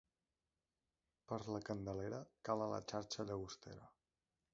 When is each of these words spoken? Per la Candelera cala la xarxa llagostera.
Per 1.31 1.39
la 1.55 1.61
Candelera 1.67 2.21
cala 2.49 2.71
la 2.73 2.81
xarxa 2.93 3.27
llagostera. 3.33 3.85